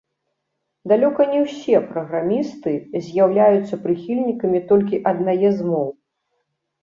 [0.91, 2.73] Далёка не ўсе праграмісты
[3.07, 5.87] з'яўляюцца прыхільнікамі толькі аднае з моў.